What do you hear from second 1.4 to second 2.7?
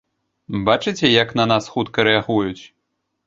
нас хутка рэагуюць!